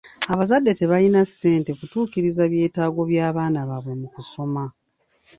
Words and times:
Abazadde 0.33 0.71
tebalina 0.79 1.21
ssente 1.29 1.71
kutuukiriza 1.79 2.41
ebyetaago 2.47 3.01
by'abaana 3.11 3.59
baabwe 3.69 3.93
mu 4.01 4.07
kusoma. 4.13 4.65